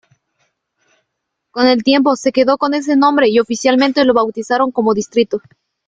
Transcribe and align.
Con 1.51 1.67
el 1.67 1.83
tiempo 1.83 2.15
se 2.15 2.31
quedó 2.31 2.57
con 2.57 2.73
ese 2.73 2.95
nombre 2.95 3.29
y 3.29 3.37
oficialmente 3.39 4.03
lo 4.03 4.15
bautizaron 4.15 4.71
como 4.71 4.95
distrito. 4.95 5.43